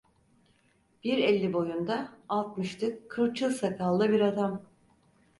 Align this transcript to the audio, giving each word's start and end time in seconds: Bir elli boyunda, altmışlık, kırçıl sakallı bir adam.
Bir 1.03 1.17
elli 1.17 1.53
boyunda, 1.53 2.09
altmışlık, 2.29 3.09
kırçıl 3.11 3.49
sakallı 3.49 4.09
bir 4.09 4.19
adam. 4.21 4.61